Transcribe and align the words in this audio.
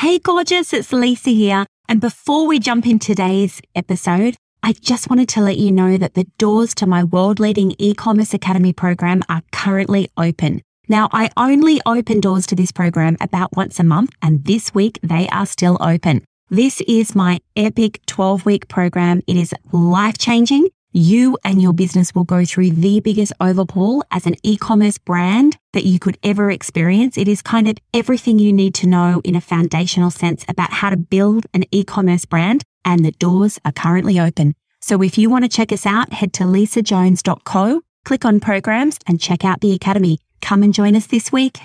Hey, 0.00 0.18
gorgeous, 0.18 0.72
it's 0.72 0.94
Lisa 0.94 1.28
here. 1.28 1.66
And 1.86 2.00
before 2.00 2.46
we 2.46 2.58
jump 2.58 2.86
in 2.86 2.98
today's 2.98 3.60
episode, 3.74 4.34
I 4.62 4.72
just 4.72 5.10
wanted 5.10 5.28
to 5.28 5.42
let 5.42 5.58
you 5.58 5.70
know 5.70 5.98
that 5.98 6.14
the 6.14 6.24
doors 6.38 6.74
to 6.76 6.86
my 6.86 7.04
world 7.04 7.38
leading 7.38 7.74
e-commerce 7.76 8.32
academy 8.32 8.72
program 8.72 9.22
are 9.28 9.42
currently 9.52 10.08
open. 10.16 10.62
Now, 10.88 11.10
I 11.12 11.28
only 11.36 11.82
open 11.84 12.18
doors 12.18 12.46
to 12.46 12.54
this 12.54 12.72
program 12.72 13.18
about 13.20 13.54
once 13.54 13.78
a 13.78 13.84
month, 13.84 14.14
and 14.22 14.42
this 14.46 14.72
week 14.72 14.98
they 15.02 15.28
are 15.28 15.44
still 15.44 15.76
open. 15.82 16.24
This 16.48 16.80
is 16.88 17.14
my 17.14 17.40
epic 17.54 18.00
12 18.06 18.46
week 18.46 18.68
program. 18.68 19.20
It 19.26 19.36
is 19.36 19.52
life 19.70 20.16
changing. 20.16 20.70
You 20.92 21.38
and 21.44 21.62
your 21.62 21.72
business 21.72 22.12
will 22.14 22.24
go 22.24 22.44
through 22.44 22.72
the 22.72 22.98
biggest 22.98 23.32
overhaul 23.40 24.02
as 24.10 24.26
an 24.26 24.34
e-commerce 24.42 24.98
brand 24.98 25.56
that 25.72 25.84
you 25.84 26.00
could 26.00 26.18
ever 26.24 26.50
experience. 26.50 27.16
It 27.16 27.28
is 27.28 27.42
kind 27.42 27.68
of 27.68 27.76
everything 27.94 28.40
you 28.40 28.52
need 28.52 28.74
to 28.76 28.88
know 28.88 29.20
in 29.24 29.36
a 29.36 29.40
foundational 29.40 30.10
sense 30.10 30.44
about 30.48 30.72
how 30.72 30.90
to 30.90 30.96
build 30.96 31.46
an 31.54 31.64
e-commerce 31.70 32.24
brand 32.24 32.64
and 32.84 33.04
the 33.04 33.12
doors 33.12 33.60
are 33.64 33.70
currently 33.70 34.18
open. 34.18 34.54
So 34.80 35.00
if 35.00 35.16
you 35.16 35.30
want 35.30 35.44
to 35.44 35.48
check 35.48 35.70
us 35.70 35.86
out, 35.86 36.12
head 36.12 36.32
to 36.34 36.44
lisajones.co, 36.44 37.82
click 38.04 38.24
on 38.24 38.40
programs 38.40 38.98
and 39.06 39.20
check 39.20 39.44
out 39.44 39.60
the 39.60 39.72
academy. 39.72 40.18
Come 40.42 40.64
and 40.64 40.74
join 40.74 40.96
us 40.96 41.06
this 41.06 41.30
week. 41.30 41.60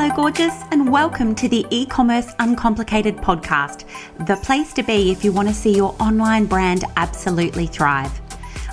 Hello, 0.00 0.16
gorgeous, 0.16 0.54
and 0.70 0.90
welcome 0.90 1.34
to 1.34 1.46
the 1.46 1.66
e 1.68 1.84
commerce 1.84 2.32
uncomplicated 2.38 3.18
podcast, 3.18 3.84
the 4.26 4.36
place 4.36 4.72
to 4.72 4.82
be 4.82 5.10
if 5.10 5.22
you 5.22 5.30
want 5.30 5.46
to 5.46 5.52
see 5.52 5.76
your 5.76 5.94
online 6.00 6.46
brand 6.46 6.86
absolutely 6.96 7.66
thrive. 7.66 8.10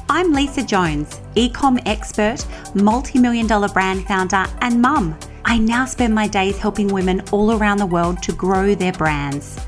I'm 0.07 0.31
Lisa 0.31 0.63
Jones, 0.63 1.19
e-com 1.35 1.79
expert, 1.85 2.47
multi-million 2.75 3.45
dollar 3.45 3.67
brand 3.67 4.07
founder, 4.07 4.45
and 4.61 4.81
mum. 4.81 5.19
I 5.43 5.57
now 5.57 5.83
spend 5.83 6.15
my 6.15 6.29
days 6.29 6.57
helping 6.57 6.87
women 6.87 7.21
all 7.33 7.51
around 7.51 7.79
the 7.79 7.85
world 7.85 8.23
to 8.23 8.31
grow 8.31 8.73
their 8.73 8.93
brands. 8.93 9.59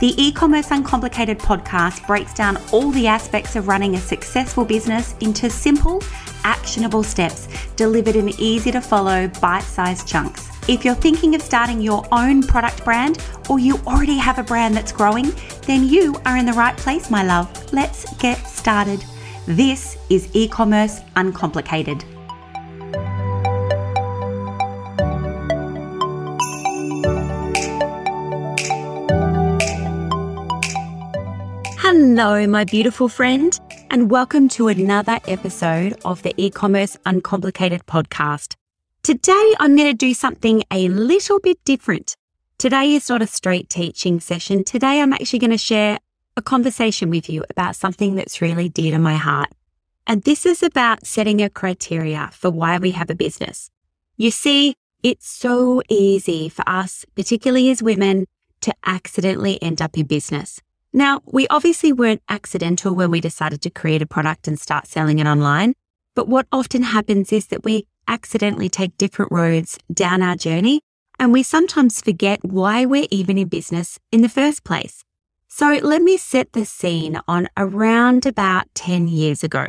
The 0.00 0.14
e-commerce 0.16 0.70
uncomplicated 0.70 1.38
podcast 1.38 2.06
breaks 2.06 2.32
down 2.32 2.56
all 2.72 2.90
the 2.92 3.08
aspects 3.08 3.56
of 3.56 3.68
running 3.68 3.94
a 3.94 4.00
successful 4.00 4.64
business 4.64 5.14
into 5.20 5.50
simple, 5.50 6.02
actionable 6.44 7.02
steps 7.02 7.46
delivered 7.76 8.16
in 8.16 8.30
easy 8.40 8.72
to 8.72 8.80
follow 8.80 9.28
bite-sized 9.42 10.08
chunks. 10.08 10.53
If 10.66 10.82
you're 10.82 10.94
thinking 10.94 11.34
of 11.34 11.42
starting 11.42 11.82
your 11.82 12.06
own 12.10 12.42
product 12.42 12.86
brand 12.86 13.22
or 13.50 13.58
you 13.58 13.76
already 13.86 14.16
have 14.16 14.38
a 14.38 14.42
brand 14.42 14.74
that's 14.74 14.92
growing, 14.92 15.30
then 15.66 15.86
you 15.86 16.18
are 16.24 16.38
in 16.38 16.46
the 16.46 16.54
right 16.54 16.74
place, 16.74 17.10
my 17.10 17.22
love. 17.22 17.50
Let's 17.70 18.10
get 18.14 18.36
started. 18.46 19.04
This 19.44 19.98
is 20.08 20.26
e 20.32 20.48
commerce 20.48 21.02
uncomplicated. 21.16 22.02
Hello, 31.76 32.46
my 32.46 32.64
beautiful 32.64 33.10
friend, 33.10 33.60
and 33.90 34.10
welcome 34.10 34.48
to 34.48 34.68
another 34.68 35.20
episode 35.28 36.00
of 36.06 36.22
the 36.22 36.32
e 36.38 36.48
commerce 36.48 36.96
uncomplicated 37.04 37.84
podcast. 37.84 38.54
Today, 39.04 39.54
I'm 39.60 39.76
going 39.76 39.90
to 39.90 39.94
do 39.94 40.14
something 40.14 40.62
a 40.70 40.88
little 40.88 41.38
bit 41.38 41.62
different. 41.64 42.16
Today 42.56 42.94
is 42.94 43.10
not 43.10 43.20
a 43.20 43.26
straight 43.26 43.68
teaching 43.68 44.18
session. 44.18 44.64
Today, 44.64 45.02
I'm 45.02 45.12
actually 45.12 45.40
going 45.40 45.50
to 45.50 45.58
share 45.58 45.98
a 46.38 46.40
conversation 46.40 47.10
with 47.10 47.28
you 47.28 47.44
about 47.50 47.76
something 47.76 48.14
that's 48.14 48.40
really 48.40 48.70
dear 48.70 48.92
to 48.92 48.98
my 48.98 49.16
heart. 49.16 49.50
And 50.06 50.22
this 50.22 50.46
is 50.46 50.62
about 50.62 51.06
setting 51.06 51.42
a 51.42 51.50
criteria 51.50 52.30
for 52.32 52.50
why 52.50 52.78
we 52.78 52.92
have 52.92 53.10
a 53.10 53.14
business. 53.14 53.70
You 54.16 54.30
see, 54.30 54.74
it's 55.02 55.28
so 55.28 55.82
easy 55.90 56.48
for 56.48 56.66
us, 56.66 57.04
particularly 57.14 57.68
as 57.68 57.82
women, 57.82 58.24
to 58.62 58.72
accidentally 58.86 59.62
end 59.62 59.82
up 59.82 59.98
in 59.98 60.06
business. 60.06 60.62
Now, 60.94 61.20
we 61.26 61.46
obviously 61.48 61.92
weren't 61.92 62.22
accidental 62.30 62.94
when 62.94 63.10
we 63.10 63.20
decided 63.20 63.60
to 63.60 63.70
create 63.70 64.00
a 64.00 64.06
product 64.06 64.48
and 64.48 64.58
start 64.58 64.86
selling 64.86 65.18
it 65.18 65.26
online. 65.26 65.74
But 66.14 66.26
what 66.26 66.46
often 66.50 66.84
happens 66.84 67.34
is 67.34 67.48
that 67.48 67.64
we 67.64 67.86
accidentally 68.08 68.68
take 68.68 68.96
different 68.96 69.32
roads 69.32 69.78
down 69.92 70.22
our 70.22 70.36
journey 70.36 70.80
and 71.18 71.32
we 71.32 71.42
sometimes 71.42 72.00
forget 72.00 72.44
why 72.44 72.84
we're 72.84 73.06
even 73.10 73.38
in 73.38 73.48
business 73.48 73.98
in 74.10 74.22
the 74.22 74.28
first 74.28 74.64
place. 74.64 75.04
So 75.48 75.78
let 75.82 76.02
me 76.02 76.16
set 76.16 76.52
the 76.52 76.64
scene 76.64 77.20
on 77.28 77.48
around 77.56 78.26
about 78.26 78.66
10 78.74 79.06
years 79.08 79.44
ago. 79.44 79.68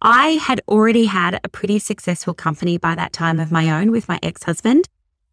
I 0.00 0.32
had 0.32 0.60
already 0.68 1.06
had 1.06 1.40
a 1.42 1.48
pretty 1.48 1.78
successful 1.78 2.34
company 2.34 2.78
by 2.78 2.94
that 2.94 3.12
time 3.12 3.40
of 3.40 3.50
my 3.50 3.70
own 3.70 3.90
with 3.90 4.08
my 4.08 4.20
ex-husband, 4.22 4.88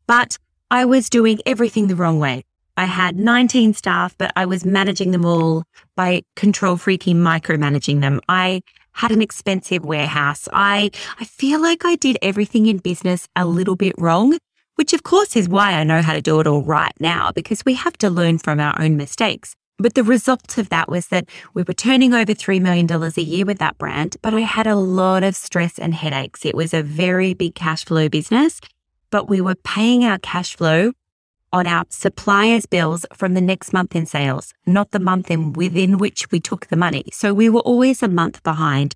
but 0.08 0.38
I 0.72 0.86
was 0.86 1.10
doing 1.10 1.40
everything 1.46 1.88
the 1.88 1.96
wrong 1.96 2.20
way. 2.20 2.46
I 2.78 2.86
had 2.86 3.18
19 3.18 3.74
staff, 3.74 4.18
but 4.18 4.32
I 4.36 4.46
was 4.46 4.66
managing 4.66 5.12
them 5.12 5.26
all 5.26 5.66
by 5.96 6.24
control 6.36 6.78
freaking 6.78 7.18
micromanaging 7.18 8.02
them. 8.02 8.22
I 8.30 8.62
had 8.94 9.12
an 9.12 9.22
expensive 9.22 9.86
warehouse. 9.86 10.48
I, 10.54 10.92
I 11.20 11.26
feel 11.26 11.62
like 11.62 11.86
I 11.86 11.96
did 11.96 12.18
everything 12.22 12.66
in 12.66 12.78
business 12.78 13.28
a 13.36 13.46
little 13.46 13.76
bit 13.76 13.94
wrong, 13.98 14.38
which 14.76 14.94
of 14.94 15.04
course 15.04 15.36
is 15.36 15.50
why 15.50 15.74
I 15.74 15.84
know 15.84 16.02
how 16.02 16.14
to 16.14 16.22
do 16.22 16.40
it 16.40 16.48
all 16.48 16.64
right 16.64 16.94
now 17.00 17.32
because 17.32 17.64
we 17.66 17.74
have 17.76 17.98
to 18.00 18.10
learn 18.10 18.38
from 18.38 18.60
our 18.60 18.80
own 18.80 18.98
mistakes. 18.98 19.56
But 19.78 19.96
the 19.96 20.04
result 20.04 20.58
of 20.58 20.70
that 20.70 20.90
was 20.90 21.08
that 21.08 21.28
we 21.56 21.64
were 21.64 21.74
turning 21.74 22.14
over 22.14 22.34
$3 22.34 22.62
million 22.62 22.92
a 22.92 23.22
year 23.22 23.46
with 23.46 23.58
that 23.58 23.80
brand, 23.80 24.18
but 24.22 24.34
I 24.34 24.42
had 24.42 24.68
a 24.68 24.76
lot 24.76 25.24
of 25.24 25.36
stress 25.36 25.80
and 25.80 25.94
headaches. 25.94 26.46
It 26.46 26.54
was 26.54 26.74
a 26.74 26.84
very 26.84 27.34
big 27.34 27.56
cash 27.56 27.86
flow 27.86 28.08
business, 28.08 28.62
but 29.10 29.28
we 29.28 29.42
were 29.42 29.56
paying 29.56 30.04
our 30.04 30.20
cash 30.20 30.56
flow 30.56 30.94
on 31.54 31.68
our 31.68 31.86
suppliers' 31.90 32.66
bills 32.66 33.06
from 33.14 33.34
the 33.34 33.42
next 33.42 33.74
month 33.74 33.96
in 33.96 34.06
sales, 34.06 34.54
not 34.66 34.92
the 34.92 35.00
month 35.00 35.30
in 35.30 35.54
within 35.54 35.98
which 35.98 36.32
we 36.32 36.40
took 36.40 36.68
the 36.68 36.76
money. 36.76 37.04
So 37.12 37.34
we 37.34 37.50
were 37.50 37.62
always 37.62 38.02
a 38.02 38.08
month 38.08 38.42
behind. 38.44 38.96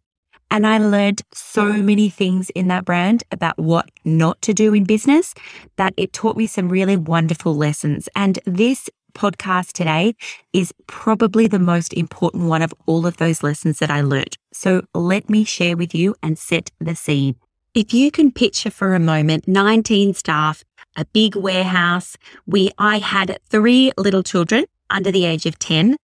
And 0.52 0.66
I 0.66 0.78
learned 0.78 1.22
so 1.34 1.74
many 1.74 2.08
things 2.10 2.50
in 2.52 2.68
that 2.68 2.86
brand 2.86 3.24
about 3.32 3.58
what 3.58 3.90
not 4.04 4.42
to 4.44 4.54
do 4.54 4.74
in 4.74 4.84
business 4.84 5.34
that 5.76 5.94
it 5.98 6.14
taught 6.14 6.38
me 6.38 6.48
some 6.48 6.70
really 6.70 6.96
wonderful 6.96 7.56
lessons. 7.56 8.08
And 8.16 8.40
this 8.46 8.90
podcast 9.16 9.72
today 9.72 10.16
is 10.54 10.74
probably 10.88 11.48
the 11.48 11.60
most 11.60 11.94
important 11.94 12.44
one 12.44 12.62
of 12.62 12.74
all 12.86 13.08
of 13.08 13.18
those 13.18 13.42
lessons 13.42 13.80
that 13.80 13.90
I 13.90 14.02
learned. 14.02 14.38
So 14.54 14.84
let 14.94 15.30
me 15.30 15.44
share 15.46 15.76
with 15.76 15.96
you 15.96 16.16
and 16.22 16.38
set 16.38 16.70
the 16.80 16.96
scene. 16.96 17.36
If 17.74 17.94
you 17.94 18.12
can 18.12 18.32
picture 18.32 18.72
for 18.72 18.94
a 18.94 19.00
moment 19.00 19.48
19 19.48 20.14
staff 20.14 20.64
a 20.95 21.06
big 21.06 21.35
warehouse. 21.35 22.17
We, 22.45 22.72
I 22.78 23.00
had 23.00 23.39
three 23.50 23.91
little 23.97 24.23
children 24.23 24.66
under 24.89 25.11
the 25.11 25.25
age 25.25 25.45
of 25.45 25.59
10. 25.59 25.97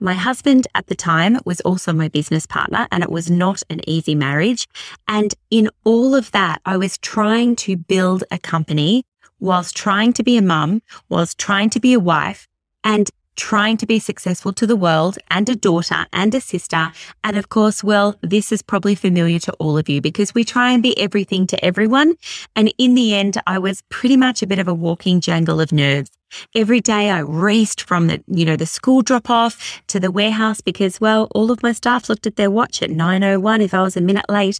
My 0.00 0.14
husband 0.14 0.68
at 0.74 0.86
the 0.86 0.94
time 0.94 1.38
was 1.44 1.60
also 1.62 1.92
my 1.92 2.08
business 2.08 2.46
partner 2.46 2.86
and 2.92 3.02
it 3.02 3.10
was 3.10 3.30
not 3.30 3.62
an 3.68 3.80
easy 3.88 4.14
marriage. 4.14 4.68
And 5.08 5.34
in 5.50 5.70
all 5.84 6.14
of 6.14 6.30
that, 6.30 6.60
I 6.64 6.76
was 6.76 6.98
trying 6.98 7.56
to 7.56 7.76
build 7.76 8.22
a 8.30 8.38
company 8.38 9.04
whilst 9.40 9.76
trying 9.76 10.12
to 10.14 10.22
be 10.22 10.36
a 10.36 10.42
mum, 10.42 10.82
whilst 11.08 11.38
trying 11.38 11.70
to 11.70 11.80
be 11.80 11.92
a 11.92 12.00
wife 12.00 12.46
and 12.84 13.10
trying 13.38 13.76
to 13.78 13.86
be 13.86 13.98
successful 13.98 14.52
to 14.52 14.66
the 14.66 14.76
world 14.76 15.16
and 15.30 15.48
a 15.48 15.54
daughter 15.56 16.04
and 16.12 16.34
a 16.34 16.40
sister. 16.40 16.92
And 17.24 17.38
of 17.38 17.48
course, 17.48 17.82
well, 17.82 18.16
this 18.20 18.52
is 18.52 18.60
probably 18.60 18.94
familiar 18.94 19.38
to 19.38 19.52
all 19.54 19.78
of 19.78 19.88
you 19.88 20.00
because 20.02 20.34
we 20.34 20.44
try 20.44 20.72
and 20.72 20.82
be 20.82 20.98
everything 21.00 21.46
to 21.46 21.64
everyone. 21.64 22.16
And 22.56 22.74
in 22.76 22.94
the 22.94 23.14
end, 23.14 23.38
I 23.46 23.58
was 23.58 23.82
pretty 23.88 24.16
much 24.16 24.42
a 24.42 24.46
bit 24.46 24.58
of 24.58 24.68
a 24.68 24.74
walking 24.74 25.20
jangle 25.20 25.60
of 25.60 25.72
nerves. 25.72 26.10
Every 26.54 26.80
day 26.80 27.10
I 27.10 27.20
raced 27.20 27.80
from 27.80 28.08
the, 28.08 28.22
you 28.26 28.44
know, 28.44 28.56
the 28.56 28.66
school 28.66 29.00
drop 29.02 29.30
off 29.30 29.82
to 29.86 29.98
the 29.98 30.10
warehouse 30.10 30.60
because, 30.60 31.00
well, 31.00 31.28
all 31.30 31.50
of 31.50 31.62
my 31.62 31.72
staff 31.72 32.08
looked 32.08 32.26
at 32.26 32.36
their 32.36 32.50
watch 32.50 32.82
at 32.82 32.90
9.01 32.90 33.62
if 33.62 33.72
I 33.72 33.82
was 33.82 33.96
a 33.96 34.02
minute 34.02 34.26
late. 34.28 34.58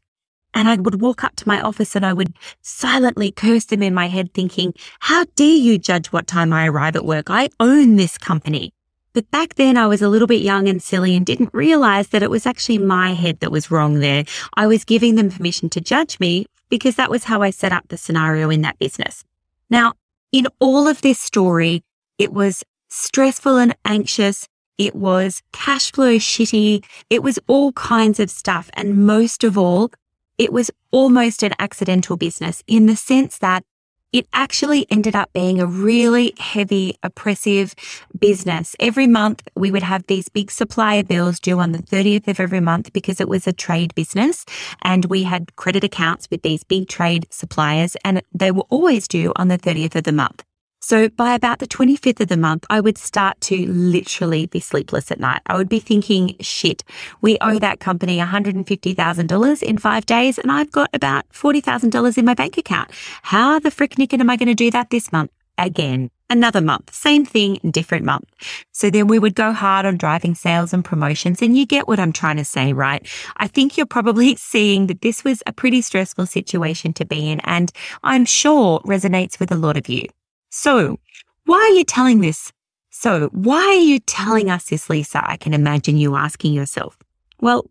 And 0.55 0.69
I 0.69 0.77
would 0.77 1.01
walk 1.01 1.25
up 1.25 1.37
to 1.37 1.49
my 1.49 1.61
office 1.61 1.95
and 1.95 2.05
I 2.05 2.13
would 2.13 2.35
silently 2.63 3.31
curse 3.31 3.67
them 3.67 3.83
in 3.83 3.95
my 3.95 4.09
head, 4.09 4.33
thinking, 4.35 4.75
How 5.01 5.25
dare 5.37 5.47
you 5.47 5.79
judge 5.79 6.09
what 6.09 6.27
time 6.27 6.53
I 6.53 6.67
arrive 6.67 6.97
at 6.97 7.05
work? 7.05 7.31
I 7.31 7.50
own 7.61 7.97
this 7.97 8.19
company. 8.19 8.73
But 9.12 9.31
back 9.31 9.55
then 9.55 9.77
I 9.77 9.87
was 9.87 10.03
a 10.03 10.09
little 10.09 10.29
bit 10.29 10.43
young 10.43 10.69
and 10.69 10.83
silly 10.83 11.17
and 11.17 11.27
didn't 11.27 11.50
realize 11.53 12.09
that 12.09 12.23
it 12.23 12.31
was 12.31 12.47
actually 12.47 12.79
my 12.79 13.15
head 13.15 13.41
that 13.41 13.50
was 13.50 13.71
wrong 13.71 14.00
there. 14.00 14.25
I 14.55 14.67
was 14.67 14.85
giving 14.85 15.17
them 15.17 15.31
permission 15.31 15.69
to 15.71 15.81
judge 15.81 16.21
me 16.21 16.47
because 16.69 16.97
that 16.97 17.11
was 17.11 17.25
how 17.25 17.43
I 17.43 17.51
set 17.51 17.73
up 17.73 17.89
the 17.89 17.97
scenario 17.97 18.51
in 18.51 18.62
that 18.62 18.79
business. 18.79 19.25
Now, 19.71 19.94
in 20.31 20.47
all 20.61 20.87
of 20.87 21.01
this 21.01 21.19
story, 21.19 21.83
it 22.19 22.33
was 22.33 22.62
stressful 22.91 23.56
and 23.56 23.75
anxious. 23.85 24.47
It 24.77 24.94
was 24.94 25.43
cash 25.53 25.91
flow 25.91 26.17
shitty. 26.17 26.85
It 27.11 27.23
was 27.23 27.39
all 27.47 27.73
kinds 27.73 28.21
of 28.21 28.31
stuff. 28.31 28.71
And 28.75 29.06
most 29.06 29.43
of 29.43 29.59
all, 29.59 29.91
it 30.38 30.52
was 30.52 30.70
almost 30.90 31.43
an 31.43 31.52
accidental 31.58 32.17
business 32.17 32.62
in 32.67 32.87
the 32.87 32.96
sense 32.96 33.38
that 33.38 33.64
it 34.11 34.26
actually 34.32 34.87
ended 34.90 35.14
up 35.14 35.31
being 35.35 35.61
a 35.61 35.67
really 35.67 36.32
heavy, 36.38 36.96
oppressive 37.02 37.75
business. 38.19 38.75
Every 38.81 39.06
month 39.06 39.46
we 39.55 39.70
would 39.70 39.82
have 39.82 40.06
these 40.06 40.31
big 40.31 40.50
supplier 40.50 41.02
bills 41.02 41.38
due 41.38 41.58
on 41.58 41.73
the 41.73 41.82
30th 41.82 42.26
of 42.26 42.40
every 42.40 42.61
month 42.61 42.93
because 42.94 43.20
it 43.20 43.29
was 43.29 43.46
a 43.46 43.52
trade 43.52 43.94
business 43.94 44.46
and 44.82 45.05
we 45.06 45.25
had 45.25 45.55
credit 45.56 45.85
accounts 45.85 46.29
with 46.31 46.41
these 46.41 46.64
big 46.64 46.88
trade 46.88 47.26
suppliers 47.31 47.96
and 48.02 48.23
they 48.32 48.50
were 48.50 48.64
always 48.70 49.08
due 49.08 49.32
on 49.37 49.49
the 49.49 49.58
30th 49.58 49.96
of 49.96 50.05
the 50.05 50.12
month. 50.12 50.43
So 50.88 51.11
by 51.11 51.35
about 51.35 51.58
the 51.58 51.67
25th 51.67 52.20
of 52.20 52.29
the 52.29 52.38
month, 52.38 52.64
I 52.70 52.81
would 52.81 52.96
start 52.96 53.38
to 53.43 53.67
literally 53.67 54.46
be 54.46 54.58
sleepless 54.58 55.11
at 55.11 55.20
night. 55.20 55.43
I 55.44 55.58
would 55.58 55.69
be 55.69 55.81
thinking, 55.81 56.35
shit, 56.40 56.82
we 57.20 57.37
owe 57.43 57.58
that 57.58 57.79
company 57.79 58.17
$150,000 58.17 59.62
in 59.62 59.76
five 59.76 60.06
days 60.06 60.38
and 60.38 60.50
I've 60.50 60.73
got 60.73 60.88
about 60.94 61.29
$40,000 61.35 62.17
in 62.17 62.25
my 62.25 62.32
bank 62.32 62.56
account. 62.56 62.90
How 63.20 63.58
the 63.58 63.70
frick 63.70 63.96
nicken 63.96 64.20
am 64.20 64.31
I 64.31 64.37
going 64.37 64.49
to 64.49 64.55
do 64.55 64.70
that 64.70 64.88
this 64.88 65.12
month? 65.12 65.31
Again, 65.58 66.11
another 66.31 66.62
month, 66.62 66.94
same 66.94 67.26
thing, 67.26 67.58
different 67.70 68.06
month. 68.06 68.25
So 68.73 68.88
then 68.88 69.08
we 69.08 69.19
would 69.19 69.34
go 69.34 69.52
hard 69.52 69.84
on 69.84 69.99
driving 69.99 70.34
sales 70.34 70.73
and 70.73 70.82
promotions. 70.82 71.43
And 71.43 71.55
you 71.55 71.67
get 71.67 71.87
what 71.87 72.00
I'm 72.00 72.14
trying 72.14 72.38
to 72.38 72.46
say, 72.46 72.73
right? 72.73 73.06
I 73.37 73.46
think 73.46 73.76
you're 73.76 73.84
probably 73.84 74.37
seeing 74.52 74.87
that 74.87 75.02
this 75.02 75.23
was 75.23 75.43
a 75.46 75.52
pretty 75.52 75.82
stressful 75.82 76.25
situation 76.25 76.94
to 76.94 77.05
be 77.05 77.31
in. 77.31 77.41
And 77.41 77.70
I'm 78.02 78.25
sure 78.25 78.81
resonates 78.87 79.38
with 79.38 79.52
a 79.52 79.56
lot 79.56 79.76
of 79.76 79.91
you. 79.91 80.06
So, 80.50 80.99
why 81.45 81.59
are 81.59 81.77
you 81.77 81.85
telling 81.85 82.21
this? 82.21 82.53
So, 82.91 83.29
why 83.33 83.61
are 83.61 83.75
you 83.75 83.99
telling 84.00 84.50
us 84.50 84.71
this, 84.71 84.89
Lisa? 84.89 85.23
I 85.29 85.37
can 85.37 85.53
imagine 85.53 85.97
you 85.99 86.17
asking 86.17 86.55
yourself. 86.55 86.97
Well, 87.41 87.71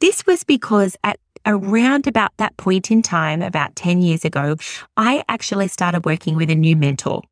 this 0.00 0.26
was 0.26 0.42
because 0.42 0.96
at 1.04 1.18
around 1.46 2.06
about 2.06 2.36
that 2.38 2.56
point 2.56 2.90
in 2.90 3.02
time, 3.02 3.42
about 3.42 3.76
10 3.76 4.00
years 4.00 4.24
ago, 4.24 4.56
I 4.96 5.22
actually 5.28 5.68
started 5.68 6.06
working 6.06 6.36
with 6.36 6.48
a 6.50 6.54
new 6.54 6.76
mentor. 6.76 7.22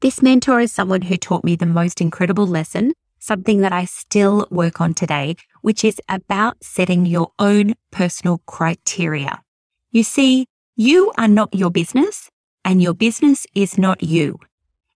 This 0.00 0.22
mentor 0.22 0.60
is 0.60 0.72
someone 0.72 1.02
who 1.02 1.18
taught 1.18 1.44
me 1.44 1.56
the 1.56 1.66
most 1.66 2.00
incredible 2.00 2.46
lesson, 2.46 2.94
something 3.18 3.60
that 3.60 3.72
I 3.72 3.84
still 3.84 4.46
work 4.50 4.80
on 4.80 4.94
today, 4.94 5.36
which 5.60 5.84
is 5.84 6.00
about 6.08 6.64
setting 6.64 7.04
your 7.04 7.32
own 7.38 7.74
personal 7.90 8.38
criteria. 8.46 9.42
You 9.90 10.02
see, 10.02 10.46
you 10.76 11.12
are 11.18 11.28
not 11.28 11.54
your 11.54 11.70
business 11.70 12.29
and 12.64 12.82
your 12.82 12.94
business 12.94 13.46
is 13.54 13.78
not 13.78 14.02
you. 14.02 14.38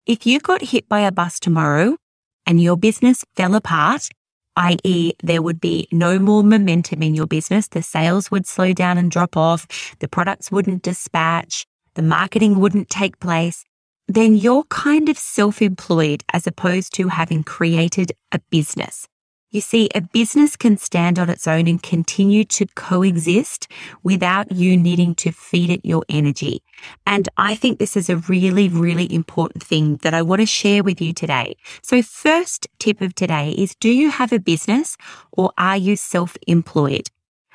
If 0.05 0.25
you 0.25 0.39
got 0.39 0.61
hit 0.61 0.89
by 0.89 1.01
a 1.01 1.11
bus 1.11 1.39
tomorrow 1.39 1.97
and 2.45 2.61
your 2.61 2.77
business 2.77 3.23
fell 3.35 3.55
apart, 3.55 4.09
i.e., 4.55 5.13
there 5.23 5.41
would 5.41 5.59
be 5.59 5.87
no 5.91 6.19
more 6.19 6.43
momentum 6.43 7.01
in 7.01 7.15
your 7.15 7.27
business, 7.27 7.67
the 7.67 7.81
sales 7.81 8.29
would 8.29 8.45
slow 8.45 8.73
down 8.73 8.97
and 8.97 9.09
drop 9.09 9.37
off, 9.37 9.95
the 9.99 10.07
products 10.07 10.51
wouldn't 10.51 10.83
dispatch, 10.83 11.65
the 11.95 12.01
marketing 12.01 12.59
wouldn't 12.59 12.89
take 12.89 13.19
place, 13.19 13.63
then 14.07 14.35
you're 14.35 14.65
kind 14.65 15.09
of 15.09 15.17
self 15.17 15.61
employed 15.61 16.23
as 16.33 16.45
opposed 16.45 16.93
to 16.95 17.07
having 17.07 17.43
created 17.43 18.11
a 18.31 18.39
business. 18.49 19.07
You 19.53 19.61
see, 19.61 19.87
a 19.93 20.01
business 20.01 20.55
can 20.55 20.77
stand 20.77 21.19
on 21.19 21.29
its 21.29 21.47
own 21.47 21.67
and 21.67 21.81
continue 21.81 22.43
to 22.45 22.65
coexist 22.73 23.67
without 24.01 24.51
you 24.51 24.75
needing 24.75 25.13
to 25.15 25.31
feed 25.31 25.69
it 25.69 25.85
your 25.85 26.03
energy. 26.09 26.63
And 27.05 27.29
I 27.37 27.53
think 27.53 27.77
this 27.77 27.95
is 27.95 28.09
a 28.09 28.17
really, 28.17 28.67
really 28.67 29.13
important 29.13 29.63
thing 29.63 29.97
that 29.97 30.15
I 30.15 30.23
want 30.23 30.39
to 30.39 30.47
share 30.47 30.81
with 30.81 30.99
you 30.99 31.13
today. 31.13 31.55
So 31.83 32.01
first 32.01 32.67
tip 32.79 32.99
of 32.99 33.13
today 33.13 33.51
is 33.51 33.75
do 33.75 33.89
you 33.89 34.09
have 34.09 34.33
a 34.33 34.39
business 34.39 34.97
or 35.31 35.51
are 35.55 35.77
you 35.77 35.97
self-employed? 35.97 37.11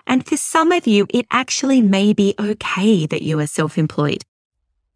And 0.06 0.24
for 0.24 0.36
some 0.36 0.70
of 0.70 0.86
you, 0.86 1.08
it 1.10 1.26
actually 1.32 1.82
may 1.82 2.12
be 2.12 2.32
okay 2.38 3.06
that 3.06 3.22
you 3.22 3.40
are 3.40 3.48
self-employed. 3.48 4.22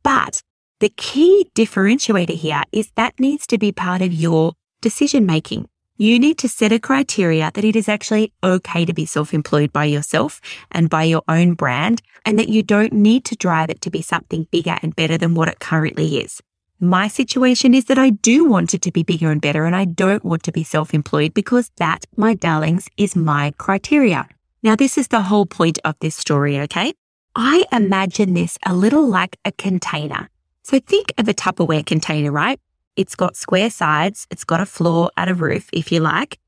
But 0.04 0.44
the 0.78 0.90
key 0.90 1.50
differentiator 1.56 2.36
here 2.36 2.62
is 2.70 2.92
that 2.94 3.18
needs 3.18 3.44
to 3.48 3.58
be 3.58 3.72
part 3.72 4.02
of 4.02 4.12
your 4.12 4.52
decision 4.80 5.26
making. 5.26 5.68
You 5.98 6.18
need 6.18 6.38
to 6.38 6.48
set 6.48 6.72
a 6.72 6.78
criteria 6.78 7.50
that 7.52 7.64
it 7.64 7.76
is 7.76 7.88
actually 7.88 8.32
okay 8.42 8.86
to 8.86 8.94
be 8.94 9.04
self-employed 9.04 9.74
by 9.74 9.84
yourself 9.84 10.40
and 10.70 10.88
by 10.88 11.02
your 11.04 11.22
own 11.28 11.52
brand 11.52 12.00
and 12.24 12.38
that 12.38 12.48
you 12.48 12.62
don't 12.62 12.94
need 12.94 13.26
to 13.26 13.36
drive 13.36 13.68
it 13.68 13.82
to 13.82 13.90
be 13.90 14.00
something 14.00 14.46
bigger 14.50 14.78
and 14.82 14.96
better 14.96 15.18
than 15.18 15.34
what 15.34 15.48
it 15.48 15.60
currently 15.60 16.16
is. 16.16 16.40
My 16.80 17.08
situation 17.08 17.74
is 17.74 17.84
that 17.84 17.98
I 17.98 18.10
do 18.10 18.48
want 18.48 18.72
it 18.72 18.82
to 18.82 18.90
be 18.90 19.02
bigger 19.02 19.30
and 19.30 19.40
better 19.40 19.66
and 19.66 19.76
I 19.76 19.84
don't 19.84 20.24
want 20.24 20.42
to 20.44 20.52
be 20.52 20.64
self-employed 20.64 21.34
because 21.34 21.70
that, 21.76 22.06
my 22.16 22.34
darlings, 22.34 22.88
is 22.96 23.14
my 23.14 23.52
criteria. 23.58 24.26
Now, 24.62 24.76
this 24.76 24.96
is 24.96 25.08
the 25.08 25.22
whole 25.22 25.46
point 25.46 25.78
of 25.84 25.94
this 26.00 26.16
story, 26.16 26.58
okay? 26.60 26.94
I 27.36 27.66
imagine 27.70 28.32
this 28.32 28.58
a 28.64 28.74
little 28.74 29.06
like 29.06 29.36
a 29.44 29.52
container. 29.52 30.30
So 30.62 30.80
think 30.80 31.12
of 31.18 31.28
a 31.28 31.34
Tupperware 31.34 31.84
container, 31.84 32.32
right? 32.32 32.58
It's 32.96 33.14
got 33.14 33.36
square 33.36 33.70
sides. 33.70 34.26
It's 34.30 34.44
got 34.44 34.60
a 34.60 34.66
floor 34.66 35.10
and 35.16 35.30
a 35.30 35.34
roof, 35.34 35.68
if 35.72 35.90
you 35.90 36.00
like. 36.00 36.38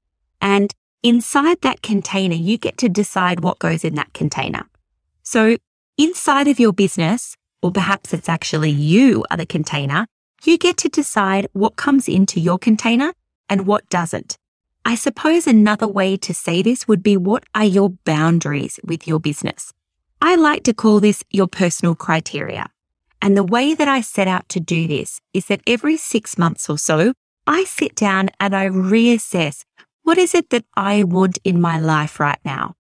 And 0.41 0.75
inside 1.03 1.61
that 1.63 1.83
container, 1.83 2.35
you 2.35 2.59
get 2.59 2.77
to 2.79 2.89
decide 2.89 3.41
what 3.41 3.59
goes 3.59 3.85
in 3.85 3.95
that 3.95 4.13
container. 4.13 4.67
So 5.23 5.57
inside 5.97 6.49
of 6.49 6.61
your 6.61 6.73
business, 6.73 7.37
or 7.63 7.73
perhaps 7.73 8.13
it's 8.13 8.29
actually 8.29 8.71
you 8.71 9.25
are 9.31 9.37
the 9.37 9.47
container, 9.47 10.07
you 10.45 10.59
get 10.59 10.77
to 10.79 10.89
decide 10.89 11.49
what 11.53 11.77
comes 11.77 12.09
into 12.09 12.41
your 12.41 12.59
container 12.59 13.15
and 13.49 13.67
what 13.67 13.89
doesn't. 13.89 14.37
I 14.85 14.97
suppose 14.97 15.47
another 15.47 15.89
way 15.89 16.19
to 16.19 16.35
say 16.35 16.61
this 16.61 16.87
would 16.87 17.03
be 17.03 17.17
what 17.17 17.45
are 17.55 17.65
your 17.65 17.91
boundaries 18.05 18.79
with 18.85 19.09
your 19.09 19.19
business? 19.19 19.73
I 20.21 20.37
like 20.37 20.63
to 20.65 20.75
call 20.75 21.01
this 21.01 21.25
your 21.31 21.47
personal 21.47 21.95
criteria. 21.95 22.67
And 23.25 23.39
the 23.39 23.43
way 23.43 23.73
that 23.73 23.89
I 23.89 24.03
set 24.03 24.29
out 24.29 24.51
to 24.51 24.61
do 24.61 24.87
this 24.87 25.19
is 25.33 25.47
that 25.47 25.63
every 25.67 25.97
six 25.97 26.37
months 26.37 26.69
or 26.69 26.77
so, 26.77 27.15
I 27.47 27.65
sit 27.65 27.95
down 27.95 28.29
and 28.39 28.55
I 28.55 28.69
reassess 28.69 29.63
what 30.03 30.19
is 30.19 30.35
it 30.35 30.51
that 30.51 30.67
I 30.77 31.05
want 31.05 31.39
in 31.43 31.59
my 31.59 31.81
life 31.81 32.21
right 32.21 32.39
now? 32.45 32.75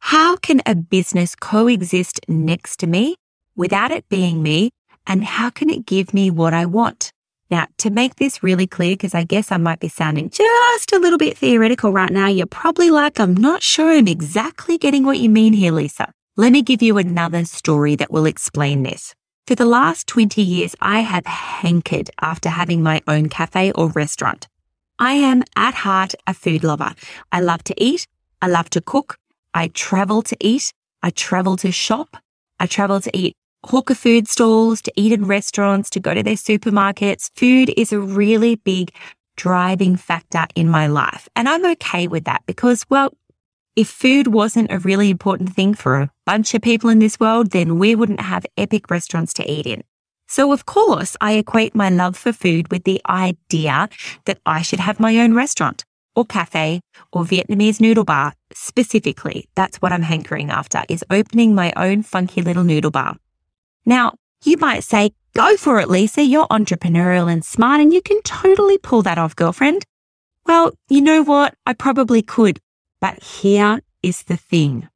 How 0.00 0.36
can 0.36 0.60
a 0.66 0.74
business 0.74 1.34
coexist 1.34 2.20
next 2.28 2.76
to 2.80 2.86
me 2.86 3.16
without 3.56 3.90
it 3.90 4.06
being 4.10 4.42
me? 4.42 4.68
And 5.06 5.24
how 5.24 5.48
can 5.48 5.70
it 5.70 5.86
give 5.86 6.12
me 6.12 6.30
what 6.30 6.52
I 6.52 6.66
want? 6.66 7.10
Now, 7.50 7.66
to 7.78 7.88
make 7.88 8.16
this 8.16 8.42
really 8.42 8.66
clear, 8.66 8.92
because 8.92 9.14
I 9.14 9.24
guess 9.24 9.50
I 9.50 9.56
might 9.56 9.80
be 9.80 9.88
sounding 9.88 10.28
just 10.28 10.92
a 10.92 10.98
little 10.98 11.16
bit 11.16 11.38
theoretical 11.38 11.92
right 11.92 12.10
now, 12.10 12.26
you're 12.26 12.44
probably 12.46 12.90
like, 12.90 13.18
I'm 13.18 13.34
not 13.34 13.62
sure 13.62 13.90
I'm 13.90 14.06
exactly 14.06 14.76
getting 14.76 15.06
what 15.06 15.16
you 15.16 15.30
mean 15.30 15.54
here, 15.54 15.72
Lisa. 15.72 16.12
Let 16.36 16.52
me 16.52 16.60
give 16.60 16.82
you 16.82 16.98
another 16.98 17.46
story 17.46 17.96
that 17.96 18.12
will 18.12 18.26
explain 18.26 18.82
this. 18.82 19.14
For 19.48 19.54
the 19.54 19.64
last 19.64 20.06
20 20.08 20.42
years, 20.42 20.76
I 20.78 21.00
have 21.00 21.24
hankered 21.24 22.10
after 22.20 22.50
having 22.50 22.82
my 22.82 23.00
own 23.08 23.30
cafe 23.30 23.72
or 23.72 23.88
restaurant. 23.88 24.46
I 24.98 25.14
am 25.14 25.42
at 25.56 25.72
heart 25.72 26.14
a 26.26 26.34
food 26.34 26.62
lover. 26.62 26.92
I 27.32 27.40
love 27.40 27.64
to 27.64 27.74
eat. 27.82 28.06
I 28.42 28.48
love 28.48 28.68
to 28.68 28.82
cook. 28.82 29.16
I 29.54 29.68
travel 29.68 30.20
to 30.20 30.36
eat. 30.38 30.74
I 31.02 31.08
travel 31.08 31.56
to 31.56 31.72
shop. 31.72 32.18
I 32.60 32.66
travel 32.66 33.00
to 33.00 33.10
eat 33.16 33.36
hawker 33.64 33.94
food 33.94 34.28
stalls, 34.28 34.82
to 34.82 34.92
eat 34.96 35.12
in 35.12 35.24
restaurants, 35.24 35.88
to 35.90 36.00
go 36.00 36.12
to 36.12 36.22
their 36.22 36.34
supermarkets. 36.34 37.30
Food 37.34 37.72
is 37.74 37.90
a 37.90 38.00
really 38.00 38.56
big 38.56 38.90
driving 39.38 39.96
factor 39.96 40.44
in 40.56 40.68
my 40.68 40.88
life. 40.88 41.26
And 41.34 41.48
I'm 41.48 41.64
okay 41.64 42.06
with 42.06 42.24
that 42.24 42.42
because, 42.44 42.84
well, 42.90 43.14
if 43.78 43.88
food 43.88 44.26
wasn't 44.26 44.72
a 44.72 44.80
really 44.80 45.08
important 45.08 45.54
thing 45.54 45.72
for 45.72 46.00
a 46.00 46.10
bunch 46.26 46.52
of 46.52 46.60
people 46.60 46.90
in 46.90 46.98
this 46.98 47.20
world, 47.20 47.52
then 47.52 47.78
we 47.78 47.94
wouldn't 47.94 48.20
have 48.20 48.44
epic 48.56 48.90
restaurants 48.90 49.32
to 49.32 49.48
eat 49.48 49.66
in. 49.66 49.84
So 50.26 50.52
of 50.52 50.66
course, 50.66 51.16
I 51.20 51.34
equate 51.34 51.76
my 51.76 51.88
love 51.88 52.16
for 52.16 52.32
food 52.32 52.72
with 52.72 52.82
the 52.82 53.00
idea 53.08 53.88
that 54.24 54.40
I 54.44 54.62
should 54.62 54.80
have 54.80 54.98
my 54.98 55.20
own 55.20 55.32
restaurant 55.32 55.84
or 56.16 56.24
cafe 56.24 56.80
or 57.12 57.22
Vietnamese 57.22 57.80
noodle 57.80 58.02
bar. 58.02 58.32
Specifically, 58.52 59.48
that's 59.54 59.80
what 59.80 59.92
I'm 59.92 60.02
hankering 60.02 60.50
after 60.50 60.82
is 60.88 61.04
opening 61.08 61.54
my 61.54 61.72
own 61.76 62.02
funky 62.02 62.42
little 62.42 62.64
noodle 62.64 62.90
bar. 62.90 63.14
Now, 63.86 64.14
you 64.42 64.56
might 64.56 64.82
say, 64.82 65.12
go 65.34 65.56
for 65.56 65.78
it, 65.78 65.88
Lisa. 65.88 66.24
You're 66.24 66.48
entrepreneurial 66.48 67.32
and 67.32 67.44
smart 67.44 67.80
and 67.80 67.94
you 67.94 68.02
can 68.02 68.20
totally 68.22 68.78
pull 68.78 69.02
that 69.02 69.18
off, 69.18 69.36
girlfriend. 69.36 69.84
Well, 70.46 70.72
you 70.88 71.00
know 71.00 71.22
what? 71.22 71.54
I 71.64 71.74
probably 71.74 72.22
could 72.22 72.58
but 73.00 73.22
here 73.22 73.80
is 74.02 74.22
the 74.24 74.36
thing. 74.36 74.88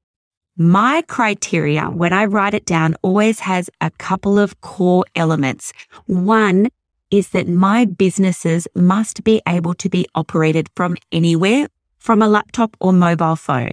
My 0.57 1.03
criteria, 1.09 1.87
when 1.87 2.13
I 2.13 2.27
write 2.27 2.55
it 2.55 2.67
down, 2.67 2.95
always 3.03 3.41
has 3.41 3.71
a 3.81 3.91
couple 3.91 4.39
of 4.39 4.61
core 4.61 5.05
elements. 5.17 5.73
One 6.07 6.69
is 7.11 7.31
that 7.31 7.49
my 7.49 7.85
businesses 7.85 8.69
must 8.75 9.25
be 9.25 9.41
able 9.47 9.75
to 9.75 9.89
be 9.89 10.07
operated 10.15 10.69
from 10.77 10.97
anywhere, 11.11 11.69
from 11.99 12.23
a 12.23 12.29
laptop 12.29 12.77
or 12.81 12.93
mobile 12.93 13.37
phone. 13.37 13.73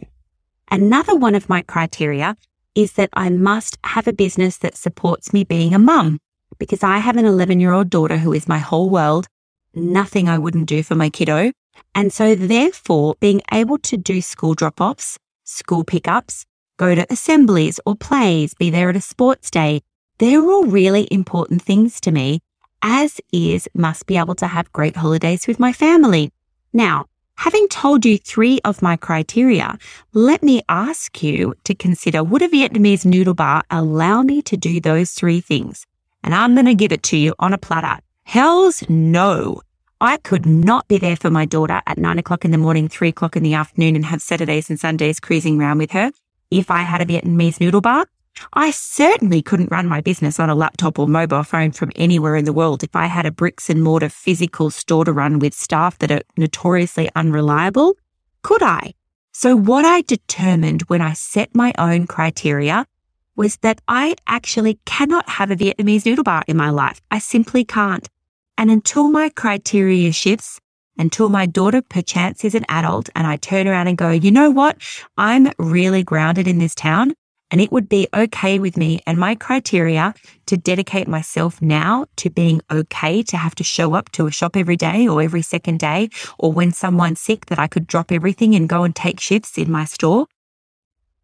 Another 0.71 1.15
one 1.15 1.35
of 1.35 1.49
my 1.49 1.61
criteria 1.61 2.37
is 2.75 2.93
that 2.93 3.09
I 3.13 3.29
must 3.29 3.77
have 3.83 4.07
a 4.07 4.13
business 4.13 4.57
that 4.57 4.77
supports 4.77 5.33
me 5.33 5.43
being 5.43 5.73
a 5.73 5.79
mum 5.79 6.19
because 6.59 6.83
I 6.83 6.99
have 6.99 7.17
an 7.17 7.25
11 7.25 7.59
year 7.59 7.73
old 7.73 7.89
daughter 7.89 8.17
who 8.17 8.33
is 8.33 8.47
my 8.47 8.59
whole 8.59 8.89
world. 8.89 9.27
Nothing 9.73 10.29
I 10.29 10.37
wouldn't 10.37 10.67
do 10.67 10.83
for 10.83 10.95
my 10.95 11.09
kiddo. 11.09 11.51
And 11.93 12.13
so 12.13 12.35
therefore 12.35 13.15
being 13.19 13.41
able 13.51 13.77
to 13.79 13.97
do 13.97 14.21
school 14.21 14.53
drop 14.53 14.79
offs, 14.79 15.17
school 15.43 15.83
pickups, 15.83 16.45
go 16.77 16.95
to 16.95 17.05
assemblies 17.11 17.79
or 17.85 17.95
plays, 17.95 18.53
be 18.53 18.69
there 18.69 18.89
at 18.89 18.95
a 18.95 19.01
sports 19.01 19.51
day, 19.51 19.81
They're 20.19 20.43
all 20.43 20.65
really 20.65 21.07
important 21.11 21.61
things 21.61 22.01
to 22.01 22.11
me, 22.11 22.41
as 22.81 23.21
is 23.31 23.69
must 23.73 24.05
be 24.05 24.17
able 24.17 24.35
to 24.35 24.47
have 24.47 24.71
great 24.73 24.97
holidays 24.97 25.47
with 25.47 25.61
my 25.61 25.71
family. 25.71 26.33
Now, 26.73 27.05
having 27.35 27.69
told 27.69 28.05
you 28.05 28.17
three 28.17 28.59
of 28.65 28.81
my 28.81 28.97
criteria, 28.97 29.77
let 30.13 30.43
me 30.43 30.61
ask 30.67 31.23
you 31.23 31.55
to 31.63 31.73
consider 31.73 32.21
would 32.21 32.41
a 32.41 32.49
Vietnamese 32.49 33.05
noodle 33.05 33.33
bar 33.33 33.63
allow 33.71 34.23
me 34.23 34.41
to 34.41 34.57
do 34.57 34.81
those 34.81 35.11
three 35.11 35.39
things? 35.39 35.85
And 36.21 36.35
I'm 36.35 36.53
going 36.53 36.65
to 36.65 36.75
give 36.75 36.91
it 36.91 37.03
to 37.03 37.17
you 37.17 37.33
on 37.39 37.53
a 37.53 37.57
platter. 37.57 38.01
Hell's 38.23 38.83
no. 38.89 39.61
I 40.01 40.15
could 40.15 40.45
not 40.45 40.87
be 40.87 40.97
there 40.97 41.17
for 41.17 41.29
my 41.29 41.45
daughter 41.45 41.81
at 41.85 41.97
nine 41.97 42.19
o'clock 42.19 42.45
in 42.45 42.51
the 42.51 42.57
morning, 42.57 42.87
three 42.87 43.09
o'clock 43.09 43.35
in 43.35 43.43
the 43.43 43.53
afternoon 43.55 43.97
and 43.97 44.05
have 44.05 44.21
Saturdays 44.21 44.69
and 44.69 44.79
Sundays 44.79 45.19
cruising 45.19 45.59
around 45.59 45.77
with 45.77 45.91
her 45.91 46.11
if 46.49 46.71
I 46.71 46.83
had 46.83 47.01
a 47.01 47.05
Vietnamese 47.05 47.59
noodle 47.59 47.81
bar. 47.81 48.07
I 48.53 48.71
certainly 48.71 49.41
couldn't 49.41 49.71
run 49.71 49.87
my 49.87 49.99
business 49.99 50.39
on 50.39 50.49
a 50.49 50.55
laptop 50.55 50.97
or 50.99 51.07
mobile 51.07 51.43
phone 51.43 51.71
from 51.73 51.91
anywhere 51.97 52.37
in 52.37 52.45
the 52.45 52.53
world 52.53 52.81
if 52.81 52.95
I 52.95 53.07
had 53.07 53.25
a 53.25 53.31
bricks 53.31 53.69
and 53.69 53.83
mortar 53.83 54.07
physical 54.07 54.69
store 54.69 55.03
to 55.03 55.11
run 55.11 55.39
with 55.39 55.53
staff 55.53 55.99
that 55.99 56.11
are 56.11 56.21
notoriously 56.37 57.09
unreliable. 57.13 57.97
Could 58.41 58.63
I? 58.63 58.93
So 59.33 59.57
what 59.57 59.83
I 59.83 60.01
determined 60.01 60.83
when 60.83 61.01
I 61.01 61.11
set 61.11 61.53
my 61.53 61.73
own 61.77 62.07
criteria 62.07 62.85
was 63.35 63.57
that 63.57 63.81
I 63.89 64.15
actually 64.27 64.79
cannot 64.85 65.27
have 65.27 65.51
a 65.51 65.57
Vietnamese 65.57 66.05
noodle 66.05 66.23
bar 66.23 66.43
in 66.47 66.55
my 66.55 66.69
life. 66.69 67.01
I 67.11 67.19
simply 67.19 67.65
can't. 67.65 68.07
And 68.59 68.69
until 68.69 69.07
my 69.07 69.29
criteria 69.29 70.11
shifts, 70.11 70.59
until 70.97 71.29
my 71.29 71.45
daughter 71.45 71.81
perchance 71.81 72.43
is 72.43 72.55
an 72.55 72.65
adult 72.67 73.09
and 73.15 73.25
I 73.25 73.37
turn 73.37 73.69
around 73.69 73.87
and 73.87 73.97
go, 73.97 74.09
you 74.09 74.31
know 74.31 74.49
what? 74.49 74.75
I'm 75.17 75.49
really 75.57 76.03
grounded 76.03 76.45
in 76.45 76.57
this 76.57 76.75
town 76.75 77.13
and 77.51 77.61
it 77.61 77.71
would 77.71 77.87
be 77.87 78.09
okay 78.13 78.59
with 78.59 78.75
me 78.75 78.99
and 79.07 79.17
my 79.17 79.33
criteria 79.33 80.13
to 80.47 80.57
dedicate 80.57 81.07
myself 81.07 81.61
now 81.61 82.05
to 82.17 82.29
being 82.29 82.59
okay 82.69 83.23
to 83.23 83.37
have 83.37 83.55
to 83.55 83.63
show 83.63 83.93
up 83.93 84.11
to 84.11 84.27
a 84.27 84.31
shop 84.31 84.57
every 84.57 84.75
day 84.75 85.07
or 85.07 85.21
every 85.21 85.41
second 85.41 85.79
day 85.79 86.09
or 86.37 86.51
when 86.51 86.73
someone's 86.73 87.21
sick 87.21 87.45
that 87.45 87.59
I 87.59 87.67
could 87.67 87.87
drop 87.87 88.11
everything 88.11 88.55
and 88.55 88.67
go 88.67 88.83
and 88.83 88.93
take 88.93 89.21
shifts 89.21 89.57
in 89.57 89.71
my 89.71 89.85
store. 89.85 90.27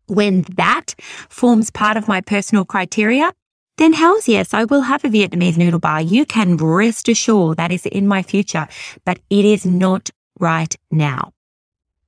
When 0.08 0.44
that 0.56 0.96
forms 1.27 1.70
part 1.70 1.98
of 1.98 2.08
my 2.08 2.22
personal 2.22 2.63
criteria, 2.63 3.34
then 3.77 3.94
hells 3.94 4.27
yes, 4.27 4.53
I 4.53 4.63
will 4.63 4.82
have 4.82 5.03
a 5.03 5.10
Vietnamese 5.10 5.58
noodle 5.58 5.79
bar. 5.79 6.01
You 6.01 6.25
can 6.25 6.58
rest 6.58 7.10
assured 7.10 7.58
that 7.58 7.72
is 7.72 7.86
in 7.86 8.08
my 8.08 8.24
future, 8.24 8.67
but 9.03 9.20
it 9.29 9.46
is 9.46 9.65
not 9.65 10.10
right 10.39 10.75
now. 10.91 11.34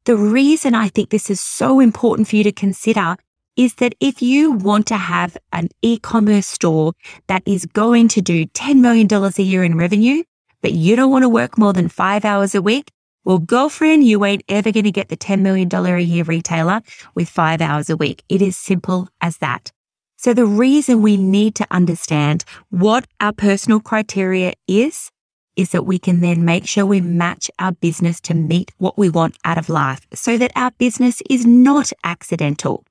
The 0.05 0.15
reason 0.15 0.73
I 0.73 0.87
think 0.87 1.09
this 1.09 1.29
is 1.29 1.41
so 1.41 1.79
important 1.79 2.29
for 2.29 2.37
you 2.37 2.43
to 2.45 2.51
consider 2.51 3.17
is 3.57 3.75
that 3.75 3.95
if 3.99 4.21
you 4.21 4.51
want 4.51 4.87
to 4.87 4.95
have 4.95 5.35
an 5.51 5.67
e-commerce 5.81 6.47
store 6.47 6.93
that 7.27 7.43
is 7.45 7.65
going 7.65 8.07
to 8.09 8.21
do 8.21 8.45
$10 8.45 8.79
million 8.79 9.07
a 9.11 9.41
year 9.41 9.63
in 9.63 9.77
revenue, 9.77 10.23
but 10.61 10.71
you 10.71 10.95
don't 10.95 11.11
want 11.11 11.23
to 11.23 11.29
work 11.29 11.57
more 11.57 11.73
than 11.73 11.89
five 11.89 12.23
hours 12.23 12.55
a 12.55 12.61
week, 12.61 12.91
well, 13.25 13.39
girlfriend, 13.39 14.05
you 14.05 14.23
ain't 14.23 14.43
ever 14.47 14.71
going 14.71 14.85
to 14.85 14.91
get 14.91 15.09
the 15.09 15.17
$10 15.17 15.41
million 15.41 15.67
a 15.73 15.99
year 15.99 16.23
retailer 16.23 16.81
with 17.13 17.27
five 17.27 17.59
hours 17.59 17.89
a 17.89 17.97
week. 17.97 18.23
It 18.29 18.41
is 18.41 18.55
simple 18.55 19.09
as 19.19 19.39
that. 19.39 19.73
So 20.19 20.33
the 20.33 20.47
reason 20.47 21.03
we 21.03 21.15
need 21.15 21.53
to 21.55 21.67
understand 21.69 22.43
what 22.69 23.05
our 23.21 23.31
personal 23.31 23.79
criteria 23.79 24.53
is, 24.67 25.11
is 25.55 25.69
that 25.71 25.85
we 25.85 25.99
can 25.99 26.21
then 26.21 26.43
make 26.43 26.65
sure 26.67 26.85
we 26.85 27.01
match 27.01 27.51
our 27.59 27.71
business 27.71 28.19
to 28.21 28.33
meet 28.33 28.71
what 28.79 28.97
we 28.97 29.09
want 29.09 29.37
out 29.45 29.59
of 29.59 29.69
life 29.69 30.07
so 30.13 30.37
that 30.37 30.51
our 30.55 30.71
business 30.71 31.21
is 31.29 31.45
not 31.45 31.91
accidental, 32.03 32.83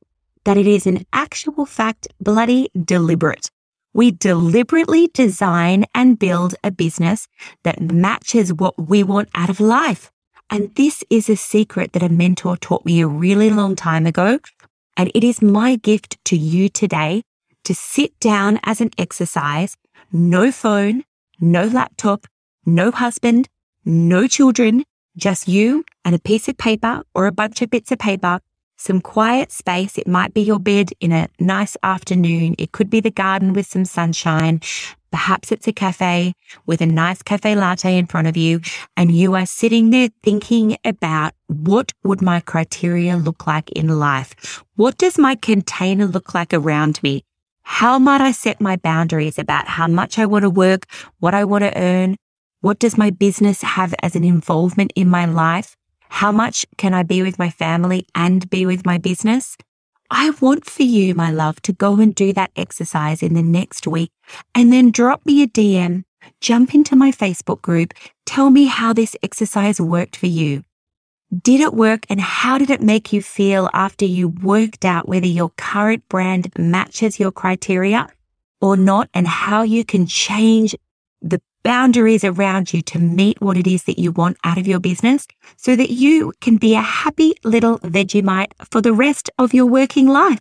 that 0.45 0.57
it 0.57 0.69
is 0.69 0.87
an 0.87 1.05
actual 1.13 1.67
fact 1.67 2.07
bloody 2.21 2.71
deliberate. 2.85 3.51
We 3.93 4.13
deliberately 4.13 5.09
design 5.09 5.87
and 5.95 6.19
build 6.19 6.55
a 6.63 6.71
business 6.71 7.27
that 7.65 7.81
matches 7.81 8.53
what 8.53 8.89
we 8.89 9.03
want 9.03 9.31
out 9.35 9.51
of 9.51 9.59
life. 9.59 10.13
And 10.49 10.73
this 10.77 11.03
is 11.11 11.29
a 11.29 11.37
secret 11.37 11.93
that 11.93 12.05
a 12.05 12.09
mentor 12.09 12.57
taught 12.57 12.85
me 12.85 13.01
a 13.01 13.09
really 13.09 13.51
long 13.51 13.75
time 13.75 14.07
ago 14.07 14.39
and 14.97 15.11
it 15.15 15.25
is 15.25 15.43
my 15.43 15.77
gift 15.77 16.19
to 16.27 16.37
you 16.37 16.69
today 16.69 17.23
to 17.65 17.75
sit 17.75 18.19
down 18.21 18.61
as 18.65 18.81
an 18.81 18.91
exercise, 18.99 19.77
no 20.13 20.51
phone, 20.53 21.05
no 21.41 21.67
laptop, 21.67 22.27
no 22.65 22.91
husband, 22.91 23.49
no 23.85 24.27
children, 24.27 24.85
just 25.17 25.49
you 25.49 25.85
and 26.05 26.15
a 26.15 26.19
piece 26.19 26.49
of 26.49 26.57
paper 26.57 27.03
or 27.15 27.27
a 27.27 27.33
bunch 27.33 27.63
of 27.63 27.71
bits 27.71 27.91
of 27.91 27.99
paper, 27.99 28.41
some 28.77 29.01
quiet 29.01 29.51
space. 29.51 29.99
It 29.99 30.07
might 30.07 30.35
be 30.35 30.43
your 30.43 30.59
bed 30.59 30.91
in 31.01 31.13
a 31.13 31.29
nice 31.41 31.77
afternoon. 31.83 32.55
It 32.59 32.73
could 32.73 32.91
be 32.91 33.01
the 33.01 33.11
garden 33.11 33.53
with 33.53 33.67
some 33.67 33.85
sunshine, 33.85 34.61
Perhaps 35.11 35.53
it's 35.53 35.69
a 35.69 35.73
cafe 35.73 36.35
with 36.67 36.81
a 36.81 36.87
nice 36.87 37.23
cafe 37.23 37.55
latte 37.55 37.97
in 37.97 38.07
front 38.07 38.27
of 38.27 38.37
you 38.37 38.61
and 38.97 39.13
you 39.13 39.35
are 39.35 39.47
sitting 39.47 39.91
there 39.91 40.09
thinking 40.23 40.77
about 40.85 41.33
what 41.47 41.93
would 42.05 42.21
my 42.21 42.41
criteria 42.41 43.17
look 43.17 43.47
like 43.47 43.71
in 43.73 43.89
life? 43.99 44.63
What 44.75 44.99
does 44.99 45.19
my 45.19 45.35
container 45.35 46.07
look 46.07 46.35
like 46.35 46.53
around 46.53 47.03
me? 47.03 47.25
How 47.63 47.99
might 47.99 48.21
I 48.21 48.33
set 48.33 48.61
my 48.61 48.77
boundaries 48.77 49.39
about 49.39 49.67
how 49.67 49.89
much 49.89 50.19
I 50.19 50.27
want 50.27 50.45
to 50.45 50.51
work, 50.51 50.87
what 51.19 51.35
I 51.35 51.45
want 51.45 51.63
to 51.63 51.77
earn? 51.77 52.17
What 52.61 52.79
does 52.79 52.97
my 52.97 53.11
business 53.11 53.63
have 53.63 53.95
as 54.03 54.17
an 54.17 54.25
involvement 54.25 54.93
in 54.95 55.09
my 55.09 55.27
life? 55.27 55.77
How 56.09 56.33
much 56.33 56.65
can 56.79 56.95
I 56.95 57.03
be 57.03 57.23
with 57.23 57.39
my 57.39 57.51
family 57.51 58.07
and 58.15 58.49
be 58.49 58.67
with 58.67 58.87
my 58.87 58.99
business? 58.99 59.57
I 60.11 60.31
want 60.41 60.65
for 60.65 60.83
you, 60.83 61.15
my 61.15 61.31
love, 61.31 61.61
to 61.63 61.73
go 61.73 61.97
and 61.97 62.15
do 62.15 62.33
that 62.33 62.53
exercise 62.57 63.23
in 63.23 63.35
the 63.35 63.43
next 63.43 63.87
week 63.87 64.13
and 64.55 64.73
then 64.73 64.91
drop 64.91 65.25
me 65.27 65.43
a 65.43 65.47
DM, 65.47 66.05
jump 66.41 66.75
into 66.75 66.95
my 66.95 67.11
Facebook 67.11 67.63
group, 67.63 67.93
tell 68.25 68.51
me 68.51 68.67
how 68.67 68.93
this 68.93 69.17
exercise 69.23 69.81
worked 69.81 70.17
for 70.17 70.27
you. 70.27 70.63
Did 71.43 71.61
it 71.61 71.75
work 71.75 72.07
and 72.09 72.21
how 72.21 72.57
did 72.57 72.71
it 72.71 72.81
make 72.81 73.13
you 73.13 73.21
feel 73.21 73.69
after 73.73 74.05
you 74.05 74.29
worked 74.29 74.85
out 74.85 75.09
whether 75.09 75.27
your 75.27 75.51
current 75.57 76.09
brand 76.09 76.53
matches 76.57 77.19
your 77.19 77.33
criteria 77.33 78.09
or 78.61 78.77
not 78.77 79.09
and 79.13 79.27
how 79.27 79.63
you 79.63 79.85
can 79.85 80.07
change 80.07 80.75
boundaries 81.67 82.23
around 82.23 82.73
you 82.73 82.81
to 82.81 82.97
meet 82.97 83.41
what 83.41 83.57
it 83.57 83.67
is 83.67 83.83
that 83.83 83.99
you 83.99 84.13
want 84.13 84.37
out 84.45 84.57
of 84.57 84.69
your 84.69 84.79
business 84.79 85.27
so 85.57 85.75
that 85.75 85.91
you 85.91 86.33
can 86.41 86.57
be 86.59 86.77
a 86.77 86.81
happy 86.81 87.35
little 87.43 87.81
Vegemite 87.81 88.53
for 88.71 88.81
the 88.81 88.93
rest 88.93 89.31
of 89.37 89.53
your 89.53 89.67
working 89.67 90.07
life. 90.07 90.39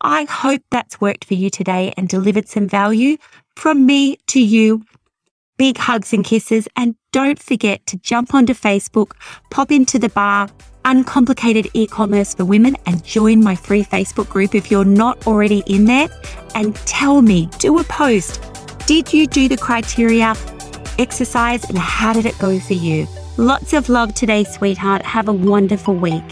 I 0.00 0.24
hope 0.24 0.62
that's 0.72 1.00
worked 1.00 1.24
for 1.24 1.34
you 1.34 1.50
today 1.50 1.94
and 1.96 2.08
delivered 2.08 2.48
some 2.48 2.66
value 2.66 3.16
from 3.54 3.86
me 3.86 4.16
to 4.26 4.40
you. 4.40 4.84
Big 5.56 5.78
hugs 5.78 6.12
and 6.12 6.24
kisses. 6.24 6.66
And 6.74 6.96
don't 7.12 7.38
forget 7.38 7.86
to 7.86 7.96
jump 7.98 8.34
onto 8.34 8.52
Facebook, 8.52 9.12
pop 9.52 9.70
into 9.70 10.00
the 10.00 10.08
bar, 10.08 10.48
Uncomplicated 10.84 11.68
E-commerce 11.74 12.34
for 12.34 12.46
women 12.46 12.74
and 12.86 13.04
join 13.04 13.44
my 13.44 13.54
free 13.54 13.84
Facebook 13.84 14.28
group 14.30 14.54
if 14.54 14.70
you're 14.70 14.84
not 14.84 15.26
already 15.26 15.62
in 15.66 15.84
there 15.84 16.08
and 16.56 16.74
tell 16.74 17.20
me, 17.22 17.50
do 17.58 17.78
a 17.78 17.84
post 17.84 18.42
did 18.90 19.12
you 19.12 19.24
do 19.24 19.46
the 19.46 19.56
criteria 19.56 20.34
exercise 20.98 21.62
and 21.70 21.78
how 21.78 22.12
did 22.12 22.26
it 22.26 22.36
go 22.40 22.58
for 22.58 22.72
you? 22.72 23.06
Lots 23.36 23.72
of 23.72 23.88
love 23.88 24.12
today, 24.14 24.42
sweetheart. 24.42 25.02
Have 25.02 25.28
a 25.28 25.32
wonderful 25.32 25.94
week. 25.94 26.24